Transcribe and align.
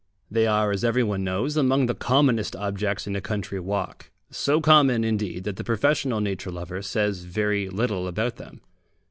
They 0.31 0.47
are, 0.47 0.71
as 0.71 0.83
everyone 0.83 1.23
knows, 1.23 1.55
among 1.55 1.85
the 1.85 1.93
commonest 1.93 2.55
objects 2.55 3.05
in 3.05 3.15
a 3.15 3.21
country 3.21 3.59
walk, 3.59 4.09
so 4.31 4.59
common, 4.59 5.03
indeed, 5.03 5.43
that 5.43 5.57
the 5.57 5.63
professional 5.63 6.21
nature 6.21 6.49
lover 6.49 6.81
says 6.81 7.19
very 7.25 7.69
little 7.69 8.07
about 8.07 8.37
them. 8.37 8.61